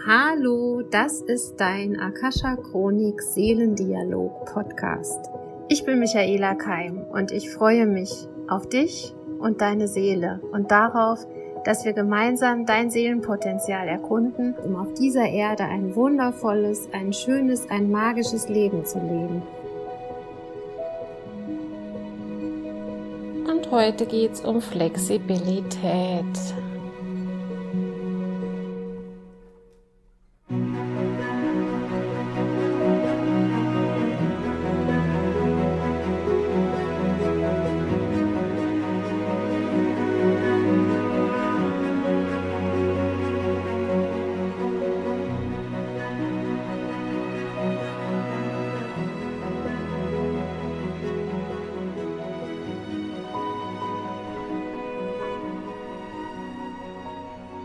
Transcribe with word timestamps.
Hallo, 0.00 0.82
das 0.82 1.20
ist 1.20 1.60
dein 1.60 2.00
Akasha 2.00 2.56
Chronik 2.56 3.22
Seelendialog 3.22 4.46
Podcast. 4.46 5.30
Ich 5.68 5.84
bin 5.84 6.00
Michaela 6.00 6.56
Keim 6.56 7.04
und 7.12 7.30
ich 7.30 7.50
freue 7.50 7.86
mich 7.86 8.10
auf 8.48 8.68
dich 8.68 9.14
und 9.38 9.60
deine 9.60 9.86
Seele 9.86 10.40
und 10.50 10.72
darauf, 10.72 11.24
dass 11.64 11.84
wir 11.84 11.92
gemeinsam 11.92 12.66
dein 12.66 12.90
Seelenpotenzial 12.90 13.86
erkunden, 13.86 14.56
um 14.64 14.74
auf 14.74 14.92
dieser 14.94 15.28
Erde 15.28 15.64
ein 15.64 15.94
wundervolles, 15.94 16.88
ein 16.92 17.12
schönes, 17.12 17.70
ein 17.70 17.88
magisches 17.88 18.48
Leben 18.48 18.84
zu 18.84 18.98
leben. 18.98 19.42
Und 23.48 23.70
heute 23.70 24.06
geht 24.06 24.32
es 24.32 24.40
um 24.40 24.60
Flexibilität. 24.60 26.26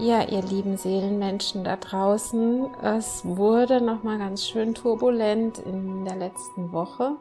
Ja, 0.08 0.24
ihr 0.24 0.42
lieben 0.42 0.78
Seelenmenschen 0.78 1.66
da 1.66 1.76
draußen, 1.76 2.74
es 2.82 3.26
wurde 3.26 3.82
noch 3.82 4.04
mal 4.04 4.18
ganz 4.18 4.48
schön 4.48 4.74
turbulent 4.74 5.58
in 5.60 6.06
der 6.06 6.16
letzten 6.16 6.72
Woche. 6.72 7.18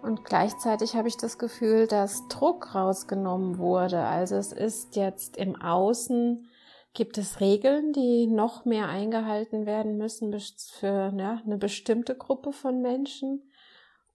Und 0.00 0.24
gleichzeitig 0.24 0.94
habe 0.94 1.08
ich 1.08 1.16
das 1.16 1.38
Gefühl, 1.38 1.88
dass 1.88 2.28
Druck 2.28 2.72
rausgenommen 2.72 3.58
wurde. 3.58 3.98
Also 3.98 4.36
es 4.36 4.52
ist 4.52 4.94
jetzt 4.94 5.38
im 5.38 5.60
Außen 5.60 6.48
gibt 6.94 7.18
es 7.18 7.40
Regeln, 7.40 7.92
die 7.92 8.28
noch 8.28 8.64
mehr 8.64 8.86
eingehalten 8.88 9.66
werden 9.66 9.96
müssen 9.96 10.32
für 10.78 11.12
ja, 11.18 11.42
eine 11.44 11.58
bestimmte 11.58 12.14
Gruppe 12.14 12.52
von 12.52 12.80
Menschen. 12.80 13.50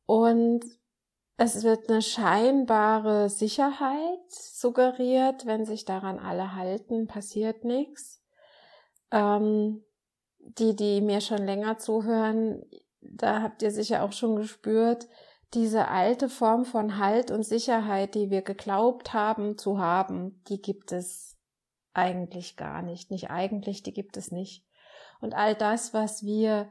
Und 0.05 0.63
es 1.37 1.63
wird 1.63 1.89
eine 1.89 2.01
scheinbare 2.01 3.29
Sicherheit 3.29 4.29
suggeriert, 4.29 5.45
wenn 5.45 5.65
sich 5.65 5.85
daran 5.85 6.19
alle 6.19 6.55
halten, 6.55 7.07
passiert 7.07 7.63
nichts. 7.63 8.23
Ähm, 9.11 9.83
die, 10.39 10.75
die 10.75 11.01
mir 11.01 11.21
schon 11.21 11.45
länger 11.45 11.77
zuhören, 11.77 12.63
da 13.01 13.41
habt 13.41 13.61
ihr 13.61 13.71
sicher 13.71 14.03
auch 14.03 14.11
schon 14.11 14.35
gespürt, 14.35 15.07
diese 15.53 15.87
alte 15.87 16.29
Form 16.29 16.65
von 16.65 16.99
Halt 16.99 17.31
und 17.31 17.43
Sicherheit, 17.43 18.15
die 18.15 18.29
wir 18.29 18.41
geglaubt 18.41 19.13
haben 19.13 19.57
zu 19.57 19.79
haben, 19.79 20.43
die 20.49 20.61
gibt 20.61 20.91
es 20.91 21.37
eigentlich 21.93 22.57
gar 22.57 22.81
nicht. 22.81 23.11
Nicht 23.11 23.29
eigentlich, 23.29 23.83
die 23.83 23.93
gibt 23.93 24.17
es 24.17 24.31
nicht. 24.31 24.65
Und 25.21 25.33
all 25.33 25.55
das, 25.55 25.93
was 25.93 26.23
wir 26.23 26.69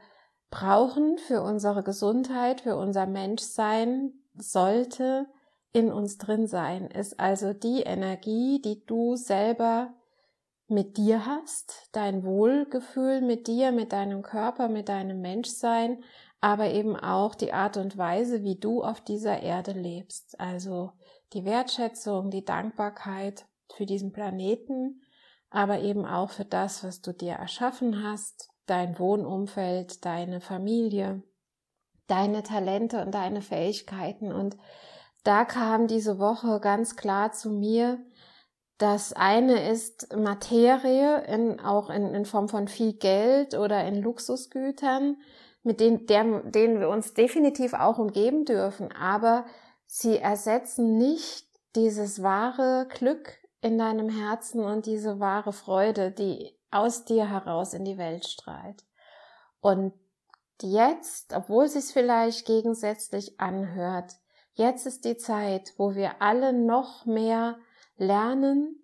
brauchen 0.51 1.17
für 1.17 1.41
unsere 1.41 1.83
Gesundheit, 1.83 2.61
für 2.61 2.75
unser 2.75 3.07
Menschsein, 3.07 4.13
sollte 4.37 5.27
in 5.73 5.91
uns 5.91 6.17
drin 6.17 6.47
sein, 6.47 6.87
ist 6.87 7.19
also 7.19 7.53
die 7.53 7.81
Energie, 7.81 8.61
die 8.61 8.85
du 8.85 9.15
selber 9.15 9.93
mit 10.67 10.97
dir 10.97 11.25
hast, 11.25 11.89
dein 11.91 12.23
Wohlgefühl 12.23 13.21
mit 13.21 13.47
dir, 13.47 13.71
mit 13.71 13.91
deinem 13.91 14.21
Körper, 14.23 14.69
mit 14.69 14.89
deinem 14.89 15.21
Menschsein, 15.21 16.03
aber 16.41 16.71
eben 16.71 16.95
auch 16.95 17.35
die 17.35 17.53
Art 17.53 17.77
und 17.77 17.97
Weise, 17.97 18.43
wie 18.43 18.55
du 18.57 18.83
auf 18.83 19.01
dieser 19.01 19.41
Erde 19.41 19.73
lebst. 19.73 20.39
Also 20.39 20.91
die 21.33 21.45
Wertschätzung, 21.45 22.31
die 22.31 22.45
Dankbarkeit 22.45 23.45
für 23.75 23.85
diesen 23.85 24.11
Planeten, 24.11 25.01
aber 25.49 25.81
eben 25.81 26.05
auch 26.05 26.31
für 26.31 26.45
das, 26.45 26.83
was 26.83 27.01
du 27.01 27.13
dir 27.13 27.33
erschaffen 27.33 28.03
hast, 28.03 28.49
dein 28.65 28.97
Wohnumfeld, 28.97 30.05
deine 30.05 30.41
Familie, 30.41 31.21
deine 32.07 32.43
Talente 32.43 33.01
und 33.01 33.13
deine 33.13 33.41
Fähigkeiten. 33.41 34.31
Und 34.31 34.57
da 35.23 35.45
kam 35.45 35.87
diese 35.87 36.19
Woche 36.19 36.59
ganz 36.59 36.95
klar 36.95 37.31
zu 37.31 37.49
mir, 37.49 37.99
das 38.77 39.13
eine 39.13 39.69
ist 39.69 40.15
Materie, 40.15 41.23
in, 41.27 41.59
auch 41.61 41.89
in, 41.89 42.13
in 42.13 42.25
Form 42.25 42.49
von 42.49 42.67
viel 42.67 42.93
Geld 42.93 43.53
oder 43.55 43.85
in 43.85 44.01
Luxusgütern, 44.01 45.17
mit 45.63 45.79
denen, 45.79 46.05
der, 46.07 46.41
denen 46.41 46.79
wir 46.79 46.89
uns 46.89 47.13
definitiv 47.13 47.73
auch 47.73 47.97
umgeben 47.97 48.43
dürfen. 48.43 48.91
Aber 48.91 49.45
sie 49.85 50.17
ersetzen 50.17 50.97
nicht 50.97 51.47
dieses 51.75 52.21
wahre 52.21 52.87
Glück 52.89 53.37
in 53.61 53.77
deinem 53.77 54.09
Herzen 54.09 54.63
und 54.63 54.85
diese 54.85 55.19
wahre 55.19 55.53
Freude, 55.53 56.11
die 56.11 56.55
aus 56.69 57.05
dir 57.05 57.29
heraus 57.29 57.73
in 57.73 57.85
die 57.85 57.97
Welt 57.97 58.27
strahlt. 58.27 58.83
Und 59.61 59.93
jetzt, 60.63 61.33
obwohl 61.33 61.65
es 61.65 61.73
sich 61.73 61.85
vielleicht 61.85 62.45
gegensätzlich 62.45 63.39
anhört, 63.39 64.13
jetzt 64.53 64.85
ist 64.85 65.05
die 65.05 65.17
Zeit, 65.17 65.73
wo 65.77 65.95
wir 65.95 66.21
alle 66.21 66.53
noch 66.53 67.05
mehr 67.05 67.57
lernen, 67.97 68.81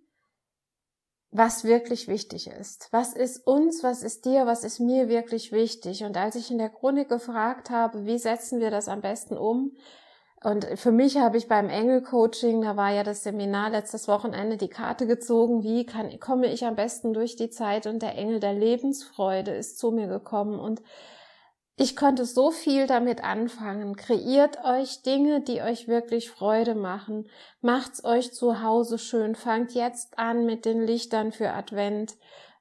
was 1.31 1.63
wirklich 1.63 2.07
wichtig 2.09 2.47
ist. 2.47 2.89
Was 2.91 3.13
ist 3.13 3.47
uns, 3.47 3.83
was 3.83 4.03
ist 4.03 4.25
dir, 4.25 4.45
was 4.45 4.65
ist 4.65 4.79
mir 4.79 5.07
wirklich 5.07 5.53
wichtig? 5.53 6.03
Und 6.03 6.17
als 6.17 6.35
ich 6.35 6.51
in 6.51 6.57
der 6.57 6.69
Chronik 6.69 7.07
gefragt 7.07 7.69
habe, 7.69 8.05
wie 8.05 8.17
setzen 8.17 8.59
wir 8.59 8.69
das 8.69 8.89
am 8.89 9.01
besten 9.01 9.37
um? 9.37 9.71
Und 10.43 10.65
für 10.75 10.91
mich 10.91 11.17
habe 11.17 11.37
ich 11.37 11.47
beim 11.47 11.69
Engelcoaching, 11.69 12.63
da 12.63 12.75
war 12.75 12.91
ja 12.91 13.03
das 13.03 13.23
Seminar 13.23 13.69
letztes 13.69 14.07
Wochenende, 14.07 14.57
die 14.57 14.69
Karte 14.69 15.05
gezogen, 15.05 15.63
wie 15.63 15.85
kann, 15.85 16.19
komme 16.19 16.51
ich 16.51 16.65
am 16.65 16.75
besten 16.75 17.13
durch 17.13 17.35
die 17.35 17.51
Zeit? 17.51 17.85
Und 17.85 18.01
der 18.01 18.17
Engel 18.17 18.39
der 18.39 18.53
Lebensfreude 18.53 19.51
ist 19.51 19.77
zu 19.77 19.91
mir 19.91 20.07
gekommen 20.07 20.59
und 20.59 20.81
ich 21.81 21.95
konnte 21.95 22.25
so 22.25 22.51
viel 22.51 22.85
damit 22.85 23.23
anfangen. 23.23 23.95
Kreiert 23.95 24.63
euch 24.63 25.01
Dinge, 25.01 25.41
die 25.41 25.63
euch 25.63 25.87
wirklich 25.87 26.29
Freude 26.29 26.75
machen. 26.75 27.27
Macht's 27.59 28.03
euch 28.03 28.31
zu 28.33 28.61
Hause 28.61 28.99
schön. 28.99 29.33
Fangt 29.33 29.73
jetzt 29.73 30.19
an 30.19 30.45
mit 30.45 30.65
den 30.65 30.81
Lichtern 30.81 31.31
für 31.31 31.49
Advent. 31.51 32.13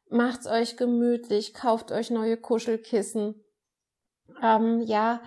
Macht's 0.09 0.47
euch 0.47 0.79
gemütlich. 0.79 1.53
Kauft 1.53 1.93
euch 1.93 2.11
neue 2.11 2.39
Kuschelkissen. 2.39 3.45
Ähm, 4.43 4.81
ja, 4.81 5.21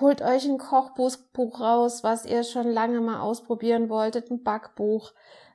holt 0.00 0.20
euch 0.20 0.44
ein 0.46 0.58
Kochbuch 0.58 1.60
raus, 1.60 2.02
was 2.02 2.26
ihr 2.26 2.42
schon 2.42 2.68
lange 2.68 3.00
mal 3.00 3.20
ausprobieren 3.20 3.88
wolltet, 3.90 4.28
ein 4.32 4.42
Backbuch 4.42 5.12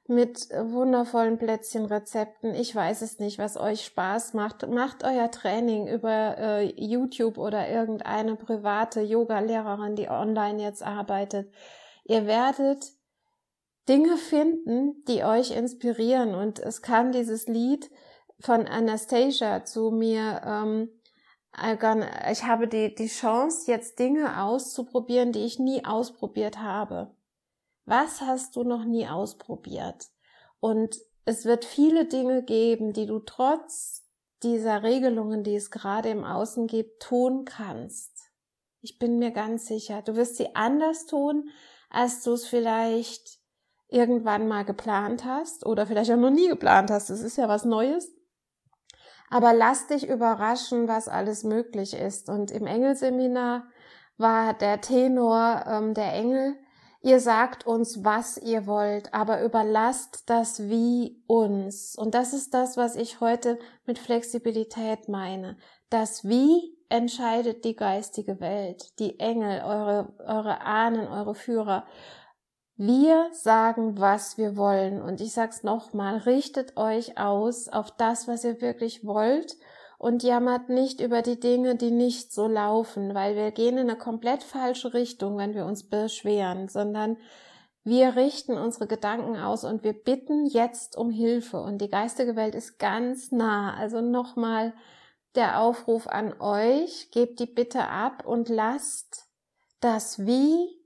mit 0.10 0.50
wundervollen 0.50 1.38
Plätzchenrezepten. 1.38 2.56
Ich 2.56 2.76
weiß 2.76 3.02
es 3.02 3.20
nicht, 3.20 3.38
was 3.38 3.58
euch 3.58 3.86
Spaß 3.86 4.34
macht. 4.34 4.68
Macht 4.68 5.04
euer 5.04 5.32
Training 5.32 5.88
über 5.88 6.38
äh, 6.38 6.74
YouTube 6.76 7.38
oder 7.38 7.70
irgendeine 7.70 8.36
private 8.36 9.02
Yoga-Lehrerin, 9.02 9.96
die 9.96 10.10
online 10.10 10.62
jetzt 10.62 10.84
arbeitet. 10.84 11.54
Ihr 12.06 12.26
werdet 12.26 12.92
Dinge 13.88 14.18
finden, 14.18 15.04
die 15.08 15.24
euch 15.24 15.52
inspirieren. 15.52 16.36
Und 16.36 16.60
es 16.60 16.82
kam 16.82 17.12
dieses 17.12 17.48
Lied 17.48 17.90
von 18.40 18.68
Anastasia 18.68 19.64
zu 19.64 19.92
mir. 19.92 20.42
Ähm, 20.46 20.90
ich 22.32 22.44
habe 22.44 22.68
die, 22.68 22.94
die 22.94 23.08
Chance, 23.08 23.70
jetzt 23.70 24.00
Dinge 24.00 24.44
auszuprobieren, 24.44 25.32
die 25.32 25.46
ich 25.46 25.60
nie 25.60 25.84
ausprobiert 25.86 26.60
habe. 26.60 27.16
Was 27.90 28.22
hast 28.22 28.56
du 28.56 28.64
noch 28.64 28.86
nie 28.86 29.08
ausprobiert? 29.08 30.10
Und 30.60 30.96
es 31.26 31.46
wird 31.46 31.66
viele 31.66 32.06
Dinge 32.06 32.44
geben, 32.44 32.94
die 32.94 33.08
du 33.08 33.18
trotz 33.18 34.06
dieser 34.44 34.84
Regelungen, 34.84 35.44
die 35.44 35.56
es 35.56 35.72
gerade 35.72 36.10
im 36.10 36.24
Außen 36.24 36.68
gibt, 36.68 37.02
tun 37.02 37.46
kannst. 37.46 38.12
Ich 38.82 39.00
bin 39.00 39.18
mir 39.18 39.32
ganz 39.32 39.66
sicher. 39.66 40.04
Du 40.04 40.16
wirst 40.16 40.38
sie 40.38 40.56
anders 40.56 41.08
tun, 41.08 41.50
als 41.90 42.22
du 42.22 42.34
es 42.34 42.46
vielleicht 42.46 43.40
irgendwann 43.88 44.48
mal 44.48 44.66
geplant 44.66 45.26
hast 45.26 45.66
oder 45.66 45.88
vielleicht 45.88 46.12
auch 46.12 46.16
noch 46.16 46.30
nie 46.30 46.48
geplant 46.48 46.92
hast. 46.92 47.10
Das 47.10 47.22
ist 47.22 47.38
ja 47.38 47.48
was 47.48 47.66
Neues. 47.66 48.14
Aber 49.32 49.52
lass 49.52 49.88
dich 49.88 50.08
überraschen, 50.08 50.88
was 50.88 51.08
alles 51.08 51.44
möglich 51.44 51.96
ist. 51.96 52.30
Und 52.30 52.52
im 52.52 52.68
Engelseminar 52.68 53.68
war 54.18 54.54
der 54.54 54.80
Tenor 54.80 55.64
ähm, 55.66 55.96
der 55.96 56.14
Engel, 56.14 56.56
Ihr 57.02 57.22
sagt 57.22 57.66
uns, 57.66 58.04
was 58.04 58.38
ihr 58.38 58.68
wollt, 58.68 59.14
aber 59.14 59.42
überlasst 59.42 60.30
das 60.30 60.68
Wie 60.70 61.24
uns. 61.28 61.96
Und 61.96 62.14
das 62.14 62.34
ist 62.34 62.54
das, 62.54 62.76
was 62.76 62.98
ich 62.98 63.22
heute 63.22 63.58
mit 63.86 64.00
Flexibilität 64.00 65.08
meine. 65.08 65.58
Das 65.90 66.28
Wie 66.28 66.78
entscheidet 66.90 67.64
die 67.64 67.76
geistige 67.76 68.42
Welt, 68.42 69.00
die 69.00 69.18
Engel, 69.20 69.62
eure, 69.64 70.14
eure 70.20 70.62
Ahnen, 70.62 71.08
eure 71.08 71.36
Führer. 71.36 71.86
Wir 72.76 73.30
sagen, 73.32 73.98
was 73.98 74.38
wir 74.38 74.58
wollen. 74.58 75.02
Und 75.02 75.22
ich 75.22 75.32
sag's 75.32 75.64
nochmal, 75.64 76.18
richtet 76.18 76.76
euch 76.76 77.18
aus 77.18 77.70
auf 77.70 77.92
das, 77.92 78.28
was 78.28 78.44
ihr 78.44 78.60
wirklich 78.60 79.06
wollt 79.06 79.56
und 80.00 80.24
jammert 80.24 80.70
nicht 80.70 81.02
über 81.02 81.22
die 81.22 81.40
Dinge, 81.40 81.76
die 81.76 81.92
nicht 81.92 82.32
so 82.32 82.48
laufen, 82.48 83.14
weil 83.14 83.36
wir 83.36 83.52
gehen 83.52 83.78
in 83.78 83.90
eine 83.90 83.98
komplett 83.98 84.44
falsche 84.44 84.94
Richtung, 84.94 85.38
wenn 85.38 85.54
wir 85.54 85.66
uns 85.66 85.88
beschweren, 85.88 86.70
sondern 86.70 87.18
wir 87.84 88.16
richten 88.16 88.58
unsere 88.58 88.88
Gedanken 88.88 89.36
aus 89.36 89.66
und 89.66 89.84
wir 89.84 89.92
bitten 89.92 90.46
jetzt 90.46 90.98
um 90.98 91.10
Hilfe 91.10 91.62
und 91.62 91.80
die 91.80 91.90
geistige 91.90 92.38
Welt 92.38 92.56
ist 92.56 92.80
ganz 92.80 93.34
nah. 93.34 93.76
Also 93.76 94.00
nochmal 94.00 94.74
der 95.36 95.60
Aufruf 95.60 96.08
an 96.08 96.34
euch, 96.40 97.12
gebt 97.12 97.42
die 97.42 97.46
Bitte 97.46 97.88
ab 97.90 98.26
und 98.26 98.48
lasst 98.48 99.28
das 99.82 100.26
Wie 100.26 100.79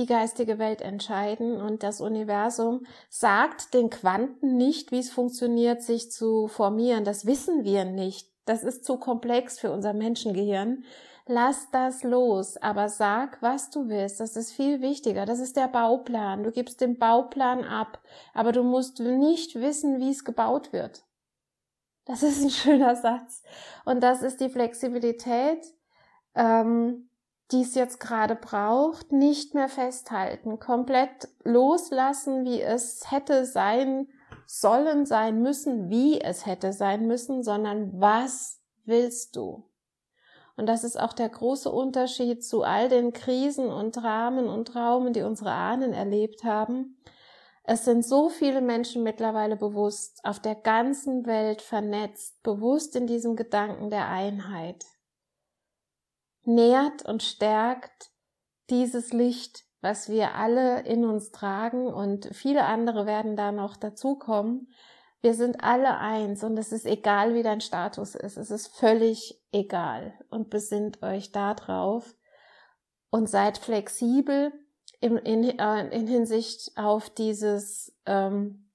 die 0.00 0.06
geistige 0.06 0.58
Welt 0.58 0.80
entscheiden 0.80 1.60
und 1.60 1.82
das 1.82 2.00
Universum 2.00 2.86
sagt 3.08 3.74
den 3.74 3.90
Quanten 3.90 4.56
nicht, 4.56 4.90
wie 4.90 4.98
es 4.98 5.10
funktioniert, 5.10 5.82
sich 5.82 6.10
zu 6.10 6.48
formieren. 6.48 7.04
Das 7.04 7.26
wissen 7.26 7.64
wir 7.64 7.84
nicht. 7.84 8.28
Das 8.46 8.64
ist 8.64 8.84
zu 8.84 8.96
komplex 8.96 9.58
für 9.60 9.70
unser 9.70 9.92
Menschengehirn. 9.92 10.84
Lass 11.26 11.70
das 11.70 12.02
los, 12.02 12.56
aber 12.56 12.88
sag, 12.88 13.40
was 13.42 13.70
du 13.70 13.88
willst. 13.88 14.18
Das 14.18 14.34
ist 14.34 14.52
viel 14.52 14.80
wichtiger. 14.80 15.26
Das 15.26 15.38
ist 15.38 15.56
der 15.56 15.68
Bauplan. 15.68 16.42
Du 16.42 16.50
gibst 16.50 16.80
den 16.80 16.98
Bauplan 16.98 17.62
ab, 17.64 18.00
aber 18.34 18.52
du 18.52 18.64
musst 18.64 18.98
nicht 18.98 19.54
wissen, 19.54 20.00
wie 20.00 20.10
es 20.10 20.24
gebaut 20.24 20.72
wird. 20.72 21.04
Das 22.06 22.22
ist 22.22 22.42
ein 22.42 22.50
schöner 22.50 22.96
Satz. 22.96 23.42
Und 23.84 24.02
das 24.02 24.22
ist 24.22 24.40
die 24.40 24.48
Flexibilität, 24.48 25.64
ähm, 26.34 27.09
die 27.52 27.62
es 27.62 27.74
jetzt 27.74 28.00
gerade 28.00 28.36
braucht, 28.36 29.12
nicht 29.12 29.54
mehr 29.54 29.68
festhalten, 29.68 30.58
komplett 30.58 31.28
loslassen, 31.42 32.44
wie 32.44 32.60
es 32.60 33.10
hätte 33.10 33.44
sein 33.44 34.08
sollen, 34.46 35.06
sein 35.06 35.42
müssen, 35.42 35.90
wie 35.90 36.20
es 36.20 36.46
hätte 36.46 36.72
sein 36.72 37.06
müssen, 37.06 37.42
sondern 37.42 38.00
was 38.00 38.60
willst 38.84 39.36
du? 39.36 39.64
Und 40.56 40.66
das 40.66 40.84
ist 40.84 41.00
auch 41.00 41.12
der 41.12 41.28
große 41.28 41.70
Unterschied 41.70 42.44
zu 42.44 42.62
all 42.62 42.88
den 42.88 43.12
Krisen 43.12 43.68
und 43.68 43.92
Dramen 43.96 44.46
und 44.46 44.68
Traumen, 44.68 45.12
die 45.12 45.22
unsere 45.22 45.52
Ahnen 45.52 45.92
erlebt 45.92 46.44
haben. 46.44 46.98
Es 47.64 47.84
sind 47.84 48.04
so 48.04 48.28
viele 48.28 48.60
Menschen 48.60 49.02
mittlerweile 49.02 49.56
bewusst, 49.56 50.20
auf 50.24 50.40
der 50.40 50.56
ganzen 50.56 51.24
Welt 51.26 51.62
vernetzt, 51.62 52.42
bewusst 52.42 52.96
in 52.96 53.06
diesem 53.06 53.36
Gedanken 53.36 53.90
der 53.90 54.08
Einheit 54.08 54.84
nährt 56.44 57.04
und 57.06 57.22
stärkt 57.22 58.10
dieses 58.70 59.12
Licht, 59.12 59.64
was 59.80 60.08
wir 60.08 60.34
alle 60.34 60.82
in 60.82 61.04
uns 61.04 61.30
tragen 61.30 61.86
und 61.86 62.28
viele 62.32 62.64
andere 62.64 63.06
werden 63.06 63.36
da 63.36 63.52
noch 63.52 63.76
dazukommen. 63.76 64.72
Wir 65.22 65.34
sind 65.34 65.62
alle 65.62 65.98
eins 65.98 66.44
und 66.44 66.56
es 66.56 66.72
ist 66.72 66.86
egal, 66.86 67.34
wie 67.34 67.42
dein 67.42 67.60
Status 67.60 68.14
ist. 68.14 68.36
Es 68.36 68.50
ist 68.50 68.68
völlig 68.68 69.40
egal 69.52 70.14
und 70.30 70.50
besinnt 70.50 71.02
euch 71.02 71.32
da 71.32 71.54
drauf 71.54 72.14
und 73.10 73.28
seid 73.28 73.58
flexibel 73.58 74.52
in, 75.00 75.16
in, 75.18 75.58
äh, 75.58 75.88
in 75.88 76.06
Hinsicht 76.06 76.72
auf 76.76 77.10
dieses, 77.10 77.94
ähm, 78.06 78.70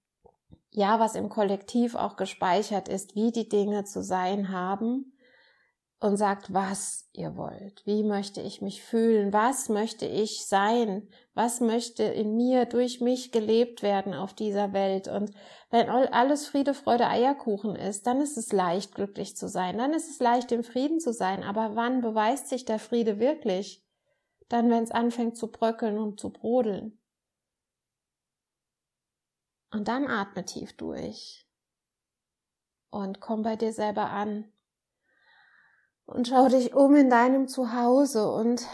ja, 0.72 1.00
was 1.00 1.16
im 1.16 1.30
Kollektiv 1.30 1.96
auch 1.96 2.16
gespeichert 2.16 2.90
ist, 2.90 3.16
wie 3.16 3.32
die 3.32 3.48
Dinge 3.48 3.86
zu 3.86 4.04
sein 4.04 4.52
haben 4.52 5.15
und 6.06 6.18
sagt, 6.18 6.54
was 6.54 7.10
ihr 7.14 7.36
wollt. 7.36 7.84
Wie 7.86 8.04
möchte 8.04 8.40
ich 8.40 8.62
mich 8.62 8.84
fühlen? 8.84 9.34
Was 9.34 9.70
möchte 9.70 10.06
ich 10.06 10.46
sein? 10.46 11.10
Was 11.34 11.62
möchte 11.62 12.04
in 12.04 12.36
mir 12.36 12.66
durch 12.66 13.02
mich 13.02 13.32
gelebt 13.32 13.82
werden 13.82 14.14
auf 14.14 14.36
dieser 14.36 14.72
Welt? 14.72 15.08
Und 15.08 15.32
wenn 15.72 15.90
alles 15.90 16.48
Friede, 16.48 16.76
Freude, 16.76 17.08
Eierkuchen 17.08 17.76
ist, 17.76 18.06
dann 18.06 18.22
ist 18.22 18.38
es 18.38 18.54
leicht, 18.54 18.94
glücklich 18.94 19.36
zu 19.36 19.50
sein. 19.50 19.80
Dann 19.80 19.94
ist 19.94 20.08
es 20.08 20.20
leicht, 20.20 20.52
im 20.52 20.64
Frieden 20.64 21.00
zu 21.00 21.12
sein. 21.12 21.42
Aber 21.42 21.76
wann 21.76 22.02
beweist 22.02 22.50
sich 22.50 22.66
der 22.66 22.78
Friede 22.78 23.20
wirklich? 23.20 23.84
Dann, 24.48 24.70
wenn 24.70 24.84
es 24.84 24.92
anfängt 24.92 25.38
zu 25.38 25.52
bröckeln 25.52 25.98
und 25.98 26.20
zu 26.20 26.30
brodeln. 26.32 27.02
Und 29.72 29.88
dann 29.88 30.08
atme 30.08 30.46
tief 30.46 30.78
durch. 30.78 31.48
Und 32.92 33.22
komm 33.22 33.42
bei 33.42 33.56
dir 33.56 33.74
selber 33.74 34.12
an 34.12 34.52
und 36.06 36.28
schau 36.28 36.48
dich 36.48 36.74
um 36.74 36.96
in 36.96 37.10
deinem 37.10 37.48
Zuhause 37.48 38.32
und 38.32 38.68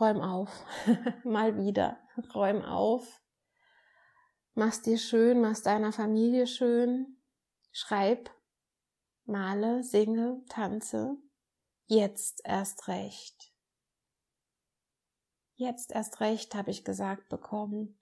räum 0.00 0.20
auf. 0.20 0.64
Mal 1.24 1.56
wieder. 1.58 1.98
Räum 2.34 2.62
auf. 2.62 3.22
Mach's 4.54 4.82
dir 4.82 4.98
schön, 4.98 5.40
mach's 5.40 5.62
deiner 5.62 5.92
Familie 5.92 6.46
schön. 6.46 7.22
Schreib, 7.70 8.30
male, 9.24 9.82
singe, 9.82 10.42
tanze. 10.48 11.16
Jetzt 11.86 12.42
erst 12.44 12.86
recht. 12.88 13.54
Jetzt 15.54 15.92
erst 15.92 16.20
recht, 16.20 16.54
habe 16.54 16.70
ich 16.70 16.84
gesagt 16.84 17.28
bekommen. 17.28 17.98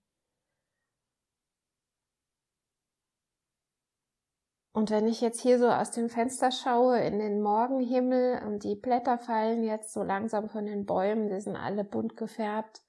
Und 4.80 4.90
wenn 4.90 5.06
ich 5.06 5.20
jetzt 5.20 5.42
hier 5.42 5.58
so 5.58 5.68
aus 5.68 5.90
dem 5.90 6.08
Fenster 6.08 6.50
schaue 6.50 7.00
in 7.00 7.18
den 7.18 7.42
Morgenhimmel 7.42 8.40
und 8.46 8.64
die 8.64 8.76
Blätter 8.76 9.18
fallen 9.18 9.62
jetzt 9.62 9.92
so 9.92 10.02
langsam 10.02 10.48
von 10.48 10.64
den 10.64 10.86
Bäumen, 10.86 11.28
die 11.28 11.38
sind 11.38 11.54
alle 11.54 11.84
bunt 11.84 12.16
gefärbt. 12.16 12.80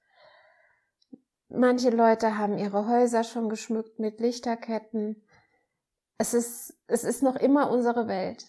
Manche 1.50 1.90
Leute 1.90 2.38
haben 2.38 2.56
ihre 2.56 2.88
Häuser 2.88 3.24
schon 3.24 3.50
geschmückt 3.50 3.98
mit 3.98 4.20
Lichterketten. 4.20 5.22
Es 6.16 6.32
ist, 6.32 6.80
es 6.86 7.04
ist 7.04 7.22
noch 7.22 7.36
immer 7.36 7.70
unsere 7.70 8.08
Welt. 8.08 8.46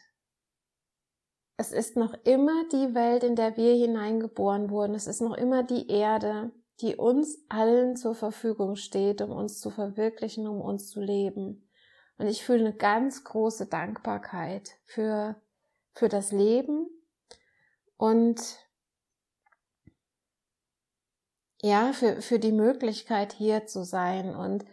Es 1.58 1.74
ist 1.74 1.98
noch 1.98 2.14
immer 2.24 2.64
die 2.72 2.96
Welt, 2.96 3.26
in 3.26 3.36
der 3.36 3.58
wir 3.58 3.76
hineingeboren 3.76 4.70
wurden. 4.70 4.96
Es 4.96 5.06
ist 5.06 5.20
noch 5.20 5.36
immer 5.36 5.64
die 5.64 5.90
Erde, 5.90 6.54
die 6.80 6.96
uns 6.96 7.44
allen 7.50 7.98
zur 7.98 8.16
Verfügung 8.16 8.78
steht, 8.78 9.22
um 9.22 9.32
uns 9.32 9.60
zu 9.60 9.70
verwirklichen, 9.70 10.48
um 10.48 10.62
uns 10.62 10.90
zu 10.90 11.02
leben. 11.02 11.68
Und 12.18 12.28
ich 12.28 12.44
fühle 12.44 12.60
eine 12.60 12.74
ganz 12.74 13.24
große 13.24 13.66
Dankbarkeit 13.66 14.78
für, 14.86 15.36
für 15.94 16.10
das 16.10 16.32
Leben. 16.32 16.88
Und 17.98 18.40
ja, 21.62 21.94
für, 21.94 22.22
für 22.22 22.40
die 22.40 22.52
Möglichkeit 22.52 23.34
hier 23.34 23.66
zu 23.66 23.84
sein. 23.84 24.36
Und 24.36 24.66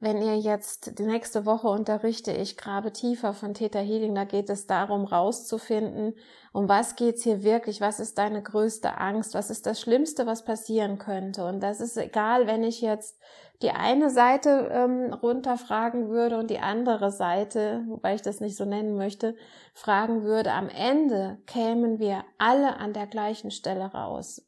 wenn 0.00 0.22
ihr 0.22 0.38
jetzt 0.38 0.98
die 0.98 1.04
nächste 1.04 1.44
Woche 1.44 1.68
unterrichte 1.68 2.30
ich 2.30 2.56
grabe 2.56 2.92
tiefer 2.92 3.34
von 3.34 3.54
Theta 3.54 3.80
Healing, 3.80 4.14
da 4.14 4.24
geht 4.24 4.48
es 4.48 4.66
darum 4.66 5.04
rauszufinden, 5.04 6.14
um 6.52 6.68
was 6.68 6.94
geht's 6.94 7.24
hier 7.24 7.42
wirklich, 7.42 7.80
was 7.80 7.98
ist 7.98 8.16
deine 8.16 8.40
größte 8.40 8.98
Angst, 8.98 9.34
was 9.34 9.50
ist 9.50 9.66
das 9.66 9.80
Schlimmste, 9.80 10.24
was 10.26 10.44
passieren 10.44 10.98
könnte. 10.98 11.44
Und 11.46 11.60
das 11.60 11.80
ist 11.80 11.96
egal, 11.96 12.46
wenn 12.46 12.62
ich 12.62 12.80
jetzt 12.80 13.18
die 13.60 13.70
eine 13.70 14.10
Seite 14.10 14.68
ähm, 14.70 15.12
runterfragen 15.12 16.08
würde 16.08 16.38
und 16.38 16.48
die 16.48 16.60
andere 16.60 17.10
Seite, 17.10 17.84
wobei 17.88 18.14
ich 18.14 18.22
das 18.22 18.38
nicht 18.38 18.56
so 18.56 18.64
nennen 18.64 18.96
möchte, 18.96 19.34
fragen 19.74 20.22
würde. 20.22 20.52
Am 20.52 20.68
Ende 20.68 21.38
kämen 21.46 21.98
wir 21.98 22.24
alle 22.38 22.76
an 22.76 22.92
der 22.92 23.08
gleichen 23.08 23.50
Stelle 23.50 23.86
raus. 23.86 24.46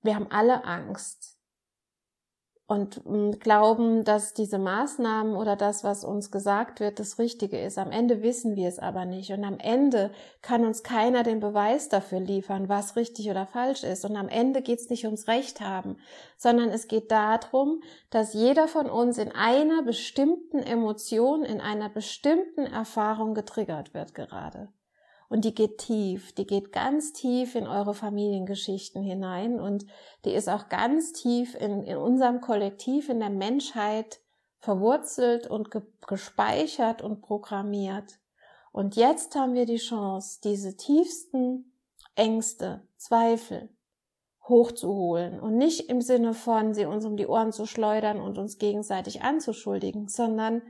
Wir 0.00 0.14
haben 0.14 0.30
alle 0.30 0.64
Angst 0.64 1.33
und 2.66 3.02
hm, 3.04 3.38
glauben, 3.38 4.04
dass 4.04 4.32
diese 4.32 4.58
Maßnahmen 4.58 5.36
oder 5.36 5.54
das, 5.54 5.84
was 5.84 6.02
uns 6.02 6.30
gesagt 6.30 6.80
wird, 6.80 6.98
das 6.98 7.18
Richtige 7.18 7.60
ist. 7.60 7.78
Am 7.78 7.90
Ende 7.90 8.22
wissen 8.22 8.56
wir 8.56 8.68
es 8.68 8.78
aber 8.78 9.04
nicht. 9.04 9.30
Und 9.32 9.44
am 9.44 9.58
Ende 9.58 10.10
kann 10.40 10.64
uns 10.64 10.82
keiner 10.82 11.22
den 11.22 11.40
Beweis 11.40 11.90
dafür 11.90 12.20
liefern, 12.20 12.68
was 12.68 12.96
richtig 12.96 13.30
oder 13.30 13.46
falsch 13.46 13.84
ist. 13.84 14.04
Und 14.04 14.16
am 14.16 14.28
Ende 14.28 14.62
geht 14.62 14.80
es 14.80 14.88
nicht 14.88 15.04
ums 15.04 15.28
Recht 15.28 15.60
haben, 15.60 15.98
sondern 16.38 16.70
es 16.70 16.88
geht 16.88 17.10
darum, 17.10 17.82
dass 18.08 18.32
jeder 18.32 18.66
von 18.66 18.88
uns 18.88 19.18
in 19.18 19.32
einer 19.32 19.82
bestimmten 19.82 20.58
Emotion, 20.58 21.44
in 21.44 21.60
einer 21.60 21.90
bestimmten 21.90 22.64
Erfahrung 22.64 23.34
getriggert 23.34 23.92
wird 23.92 24.14
gerade. 24.14 24.68
Und 25.34 25.44
die 25.44 25.52
geht 25.52 25.78
tief, 25.78 26.32
die 26.32 26.46
geht 26.46 26.70
ganz 26.70 27.12
tief 27.12 27.56
in 27.56 27.66
eure 27.66 27.92
Familiengeschichten 27.92 29.02
hinein 29.02 29.58
und 29.58 29.84
die 30.24 30.30
ist 30.30 30.48
auch 30.48 30.68
ganz 30.68 31.12
tief 31.12 31.56
in, 31.56 31.82
in 31.82 31.96
unserem 31.96 32.40
Kollektiv, 32.40 33.08
in 33.08 33.18
der 33.18 33.30
Menschheit 33.30 34.20
verwurzelt 34.60 35.48
und 35.48 35.72
ge 35.72 35.82
gespeichert 36.06 37.02
und 37.02 37.20
programmiert. 37.20 38.20
Und 38.70 38.94
jetzt 38.94 39.34
haben 39.34 39.54
wir 39.54 39.66
die 39.66 39.78
Chance, 39.78 40.38
diese 40.44 40.76
tiefsten 40.76 41.72
Ängste, 42.14 42.86
Zweifel 42.96 43.70
hochzuholen 44.48 45.40
und 45.40 45.56
nicht 45.56 45.90
im 45.90 46.00
Sinne 46.00 46.34
von, 46.34 46.74
sie 46.74 46.86
uns 46.86 47.04
um 47.04 47.16
die 47.16 47.26
Ohren 47.26 47.50
zu 47.50 47.66
schleudern 47.66 48.20
und 48.20 48.38
uns 48.38 48.58
gegenseitig 48.58 49.22
anzuschuldigen, 49.22 50.06
sondern 50.06 50.62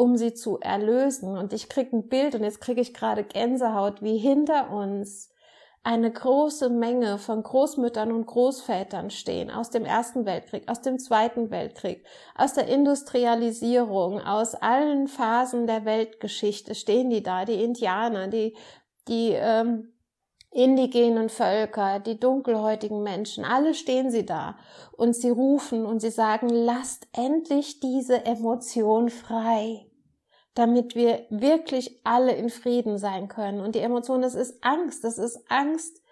um 0.00 0.16
sie 0.16 0.32
zu 0.32 0.58
erlösen. 0.60 1.36
Und 1.36 1.52
ich 1.52 1.68
krieg 1.68 1.92
ein 1.92 2.08
Bild 2.08 2.34
und 2.34 2.42
jetzt 2.42 2.62
kriege 2.62 2.80
ich 2.80 2.94
gerade 2.94 3.22
Gänsehaut, 3.22 4.00
wie 4.00 4.16
hinter 4.16 4.70
uns 4.72 5.28
eine 5.82 6.10
große 6.10 6.70
Menge 6.70 7.18
von 7.18 7.42
Großmüttern 7.42 8.10
und 8.10 8.24
Großvätern 8.24 9.10
stehen 9.10 9.50
aus 9.50 9.68
dem 9.68 9.84
Ersten 9.84 10.24
Weltkrieg, 10.24 10.68
aus 10.68 10.80
dem 10.80 10.98
Zweiten 10.98 11.50
Weltkrieg, 11.50 12.02
aus 12.34 12.54
der 12.54 12.68
Industrialisierung, 12.68 14.20
aus 14.20 14.54
allen 14.54 15.06
Phasen 15.06 15.66
der 15.66 15.84
Weltgeschichte 15.84 16.74
stehen 16.74 17.10
die 17.10 17.22
da, 17.22 17.44
die 17.44 17.62
Indianer, 17.62 18.28
die, 18.28 18.56
die 19.06 19.32
ähm, 19.34 19.92
indigenen 20.50 21.28
Völker, 21.28 22.00
die 22.00 22.18
dunkelhäutigen 22.18 23.02
Menschen, 23.02 23.44
alle 23.44 23.74
stehen 23.74 24.10
sie 24.10 24.24
da 24.24 24.56
und 24.92 25.14
sie 25.14 25.30
rufen 25.30 25.84
und 25.84 26.00
sie 26.00 26.10
sagen, 26.10 26.48
lasst 26.48 27.06
endlich 27.12 27.80
diese 27.80 28.24
Emotion 28.24 29.10
frei 29.10 29.89
damit 30.60 30.94
wir 30.94 31.24
wirklich 31.30 32.00
alle 32.04 32.34
in 32.34 32.50
Frieden 32.50 32.98
sein 32.98 33.28
können. 33.28 33.60
Und 33.60 33.74
die 33.74 33.80
Emotion, 33.80 34.20
das 34.20 34.34
ist 34.34 34.62
Angst, 34.62 35.04
das 35.04 35.16
ist 35.16 35.40
Angst, 35.48 36.02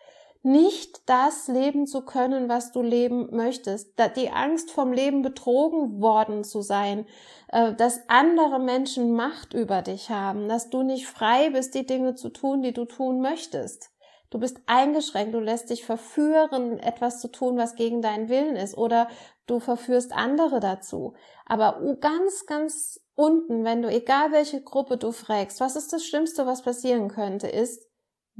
nicht 0.42 1.02
das 1.04 1.48
leben 1.48 1.86
zu 1.86 2.00
können, 2.00 2.48
was 2.48 2.72
du 2.72 2.80
leben 2.80 3.28
möchtest. 3.36 3.92
Die 4.16 4.30
Angst 4.30 4.70
vom 4.70 4.90
Leben 4.90 5.20
betrogen 5.20 6.00
worden 6.00 6.44
zu 6.44 6.62
sein, 6.62 7.04
äh, 7.48 7.74
dass 7.74 8.08
andere 8.08 8.58
Menschen 8.58 9.12
Macht 9.12 9.52
über 9.52 9.82
dich 9.82 10.08
haben, 10.08 10.48
dass 10.48 10.70
du 10.70 10.82
nicht 10.82 11.06
frei 11.06 11.50
bist, 11.50 11.74
die 11.74 11.84
Dinge 11.84 12.14
zu 12.14 12.30
tun, 12.30 12.62
die 12.62 12.72
du 12.72 12.86
tun 12.86 13.20
möchtest. 13.20 13.90
Du 14.30 14.38
bist 14.38 14.60
eingeschränkt, 14.64 15.34
du 15.34 15.40
lässt 15.40 15.68
dich 15.68 15.84
verführen, 15.84 16.78
etwas 16.78 17.20
zu 17.20 17.28
tun, 17.28 17.58
was 17.58 17.74
gegen 17.74 18.00
deinen 18.00 18.30
Willen 18.30 18.56
ist, 18.56 18.78
oder 18.78 19.08
du 19.50 19.60
verführst 19.60 20.12
andere 20.12 20.60
dazu. 20.60 21.14
Aber 21.46 21.96
ganz, 22.00 22.46
ganz 22.46 23.00
unten, 23.14 23.64
wenn 23.64 23.82
du, 23.82 23.90
egal 23.90 24.32
welche 24.32 24.62
Gruppe 24.62 24.96
du 24.96 25.12
fragst, 25.12 25.60
was 25.60 25.76
ist 25.76 25.92
das 25.92 26.04
Schlimmste, 26.04 26.46
was 26.46 26.62
passieren 26.62 27.08
könnte, 27.08 27.48
ist, 27.48 27.88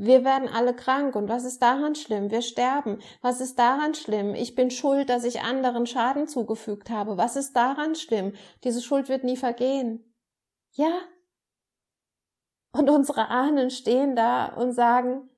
wir 0.01 0.25
werden 0.25 0.49
alle 0.49 0.75
krank. 0.75 1.17
Und 1.17 1.29
was 1.29 1.45
ist 1.45 1.61
daran 1.61 1.97
schlimm? 1.97 2.31
Wir 2.31 2.41
sterben. 2.43 3.01
Was 3.21 3.41
ist 3.41 3.59
daran 3.59 3.95
schlimm? 3.95 4.35
Ich 4.35 4.55
bin 4.55 4.71
schuld, 4.71 5.11
dass 5.11 5.25
ich 5.25 5.41
anderen 5.41 5.87
Schaden 5.87 6.29
zugefügt 6.29 6.89
habe. 6.89 7.17
Was 7.17 7.35
ist 7.35 7.57
daran 7.57 7.97
schlimm? 7.97 8.33
Diese 8.63 8.81
Schuld 8.81 9.09
wird 9.09 9.25
nie 9.25 9.37
vergehen. 9.37 10.15
Ja. 10.73 11.01
Und 12.73 12.89
unsere 12.91 13.29
Ahnen 13.29 13.71
stehen 13.71 14.15
da 14.15 14.47
und 14.55 14.71
sagen, 14.73 15.29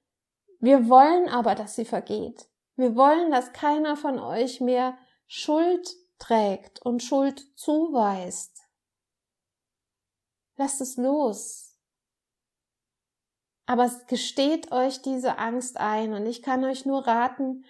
wir 0.59 0.91
wollen 0.91 1.31
aber, 1.31 1.55
dass 1.55 1.75
sie 1.75 1.87
vergeht. 1.87 2.47
Wir 2.77 2.97
wollen, 2.97 3.31
dass 3.31 3.55
keiner 3.55 3.97
von 3.97 4.19
euch 4.19 4.61
mehr 4.61 4.99
Schuld 5.33 5.97
trägt 6.19 6.83
und 6.83 7.05
Schuld 7.05 7.57
zuweist. 7.57 8.65
Lasst 10.57 10.81
es 10.81 10.97
los. 10.97 11.79
Aber 13.65 13.85
es 13.85 14.07
gesteht 14.07 14.73
euch 14.73 15.03
diese 15.03 15.39
Angst 15.39 15.77
ein 15.77 16.15
und 16.15 16.27
ich 16.27 16.43
kann 16.43 16.65
euch 16.65 16.85
nur 16.85 17.07
raten, 17.07 17.65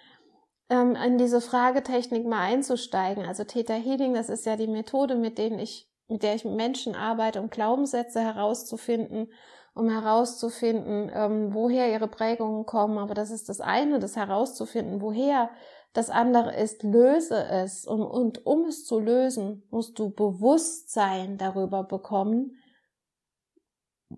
ähm, 0.69 0.95
in 0.95 1.19
diese 1.19 1.39
Fragetechnik 1.39 2.25
mal 2.25 2.41
einzusteigen. 2.41 3.27
Also 3.27 3.43
Theta 3.43 3.75
Healing, 3.75 4.15
das 4.15 4.29
ist 4.29 4.47
ja 4.47 4.55
die 4.55 4.65
Methode, 4.65 5.13
mit 5.13 5.37
denen 5.37 5.59
ich, 5.59 5.87
mit 6.07 6.23
der 6.23 6.33
ich 6.33 6.43
mit 6.43 6.55
Menschen 6.55 6.95
arbeite, 6.95 7.39
um 7.39 7.51
Glaubenssätze 7.51 8.21
herauszufinden, 8.21 9.31
um 9.73 9.89
herauszufinden, 9.89 11.09
ähm, 11.13 11.53
woher 11.53 11.91
ihre 11.91 12.07
Prägungen 12.07 12.65
kommen. 12.65 12.97
Aber 12.97 13.13
das 13.13 13.31
ist 13.31 13.49
das 13.49 13.61
eine, 13.61 13.99
das 13.99 14.15
herauszufinden, 14.15 15.01
woher 15.01 15.49
das 15.93 16.09
andere 16.09 16.55
ist, 16.55 16.83
löse 16.83 17.43
es. 17.43 17.85
Und, 17.85 18.01
und 18.01 18.45
um 18.45 18.65
es 18.65 18.85
zu 18.85 18.99
lösen, 18.99 19.63
musst 19.69 19.97
du 19.99 20.09
Bewusstsein 20.09 21.37
darüber 21.37 21.83
bekommen, 21.83 22.57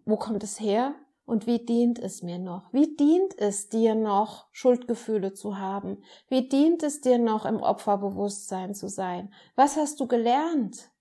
wo 0.05 0.17
kommt 0.17 0.43
es 0.43 0.59
her 0.59 0.95
und 1.25 1.47
wie 1.47 1.63
dient 1.63 1.99
es 1.99 2.21
mir 2.21 2.39
noch? 2.39 2.73
Wie 2.73 2.95
dient 2.95 3.37
es 3.37 3.69
dir 3.69 3.95
noch, 3.95 4.47
Schuldgefühle 4.51 5.33
zu 5.33 5.57
haben? 5.57 6.03
Wie 6.27 6.49
dient 6.49 6.83
es 6.83 7.01
dir 7.01 7.17
noch, 7.17 7.45
im 7.45 7.61
Opferbewusstsein 7.61 8.73
zu 8.73 8.89
sein? 8.89 9.33
Was 9.55 9.77
hast 9.77 9.99
du 9.99 10.07
gelernt 10.07 10.91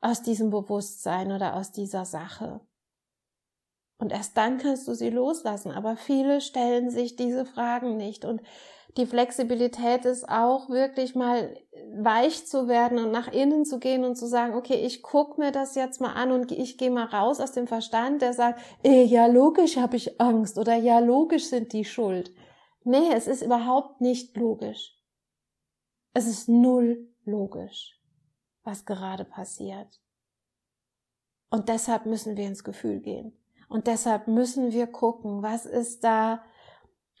aus 0.00 0.22
diesem 0.22 0.50
Bewusstsein 0.50 1.32
oder 1.32 1.56
aus 1.56 1.72
dieser 1.72 2.04
Sache? 2.04 2.60
Und 4.00 4.12
erst 4.12 4.36
dann 4.36 4.58
kannst 4.58 4.88
du 4.88 4.94
sie 4.94 5.10
loslassen. 5.10 5.70
Aber 5.70 5.96
viele 5.96 6.40
stellen 6.40 6.90
sich 6.90 7.16
diese 7.16 7.44
Fragen 7.44 7.98
nicht. 7.98 8.24
Und 8.24 8.40
die 8.96 9.06
Flexibilität 9.06 10.04
ist 10.04 10.28
auch 10.28 10.68
wirklich 10.68 11.14
mal 11.14 11.54
weich 11.94 12.46
zu 12.46 12.66
werden 12.66 12.98
und 12.98 13.12
nach 13.12 13.28
innen 13.28 13.64
zu 13.64 13.78
gehen 13.78 14.04
und 14.04 14.16
zu 14.16 14.26
sagen, 14.26 14.54
okay, 14.54 14.74
ich 14.84 15.02
guck 15.02 15.38
mir 15.38 15.52
das 15.52 15.74
jetzt 15.74 16.00
mal 16.00 16.14
an 16.14 16.32
und 16.32 16.50
ich 16.50 16.76
gehe 16.78 16.90
mal 16.90 17.04
raus 17.04 17.40
aus 17.40 17.52
dem 17.52 17.66
Verstand, 17.66 18.22
der 18.22 18.32
sagt, 18.32 18.60
eh, 18.82 19.04
ja 19.04 19.26
logisch 19.26 19.76
habe 19.76 19.96
ich 19.96 20.20
Angst 20.20 20.58
oder 20.58 20.74
ja 20.74 20.98
logisch 20.98 21.44
sind 21.44 21.72
die 21.72 21.84
schuld. 21.84 22.32
Nee, 22.82 23.12
es 23.14 23.26
ist 23.26 23.42
überhaupt 23.42 24.00
nicht 24.00 24.36
logisch. 24.36 24.96
Es 26.12 26.26
ist 26.26 26.48
null 26.48 27.08
logisch, 27.24 28.00
was 28.64 28.86
gerade 28.86 29.24
passiert. 29.24 30.00
Und 31.50 31.68
deshalb 31.68 32.06
müssen 32.06 32.36
wir 32.36 32.46
ins 32.46 32.64
Gefühl 32.64 33.00
gehen. 33.00 33.39
Und 33.70 33.86
deshalb 33.86 34.26
müssen 34.26 34.72
wir 34.72 34.88
gucken, 34.88 35.44
was 35.44 35.64
ist 35.64 36.02
da 36.02 36.42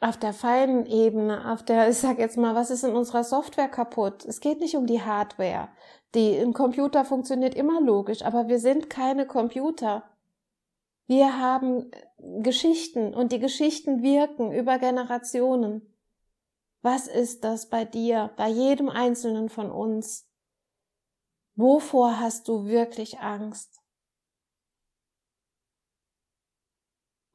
auf 0.00 0.16
der 0.16 0.32
feinen 0.32 0.84
Ebene, 0.84 1.52
auf 1.52 1.62
der, 1.62 1.88
ich 1.88 1.98
sag 1.98 2.18
jetzt 2.18 2.36
mal, 2.36 2.56
was 2.56 2.70
ist 2.70 2.82
in 2.82 2.96
unserer 2.96 3.22
Software 3.22 3.68
kaputt? 3.68 4.24
Es 4.24 4.40
geht 4.40 4.58
nicht 4.58 4.74
um 4.74 4.86
die 4.86 5.00
Hardware. 5.00 5.68
Die 6.16 6.36
im 6.36 6.52
Computer 6.52 7.04
funktioniert 7.04 7.54
immer 7.54 7.80
logisch, 7.80 8.22
aber 8.22 8.48
wir 8.48 8.58
sind 8.58 8.90
keine 8.90 9.26
Computer. 9.26 10.02
Wir 11.06 11.38
haben 11.38 11.88
Geschichten 12.18 13.14
und 13.14 13.30
die 13.30 13.38
Geschichten 13.38 14.02
wirken 14.02 14.50
über 14.50 14.78
Generationen. 14.78 15.94
Was 16.82 17.06
ist 17.06 17.44
das 17.44 17.68
bei 17.68 17.84
dir, 17.84 18.32
bei 18.36 18.48
jedem 18.48 18.88
Einzelnen 18.88 19.50
von 19.50 19.70
uns? 19.70 20.28
Wovor 21.54 22.18
hast 22.18 22.48
du 22.48 22.64
wirklich 22.64 23.20
Angst? 23.20 23.79